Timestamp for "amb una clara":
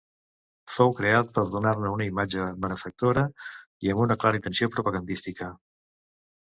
3.95-4.43